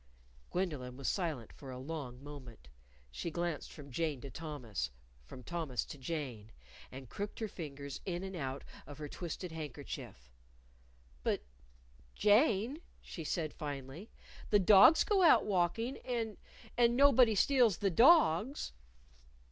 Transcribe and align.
_"Gwendolyn 0.51 0.97
was 0.97 1.07
silent 1.07 1.53
for 1.53 1.69
a 1.69 1.77
long 1.77 2.23
moment. 2.23 2.69
She 3.11 3.29
glanced 3.29 3.71
from 3.71 3.91
Jane 3.91 4.19
to 4.21 4.31
Thomas, 4.31 4.89
from 5.25 5.43
Thomas 5.43 5.85
to 5.85 5.99
Jane, 5.99 6.51
and 6.91 7.07
crooked 7.07 7.37
her 7.37 7.47
fingers 7.47 8.01
in 8.03 8.23
and 8.23 8.35
out 8.35 8.63
of 8.87 8.97
her 8.97 9.07
twisted 9.07 9.51
handkerchief. 9.51 10.31
"But, 11.21 11.43
Jane," 12.15 12.79
she 12.99 13.23
said 13.23 13.53
finally, 13.53 14.09
"the 14.49 14.57
dogs 14.57 15.03
go 15.03 15.21
out 15.21 15.45
walking 15.45 15.97
and 15.99 16.37
and 16.75 16.97
nobody 16.97 17.35
steals 17.35 17.77
the 17.77 17.91
dogs." 17.91 18.73